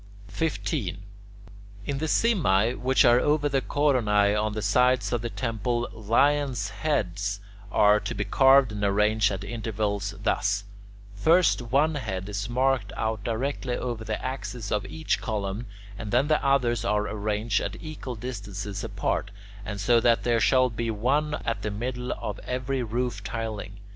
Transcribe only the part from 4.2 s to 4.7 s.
on the